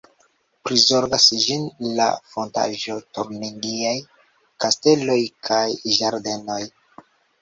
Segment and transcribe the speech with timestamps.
[0.67, 1.67] Prizorgas ĝin
[1.99, 3.95] la "Fondaĵo Turingiaj
[4.65, 5.19] Kasteloj
[5.51, 5.65] kaj
[5.99, 6.63] Ĝardenoj.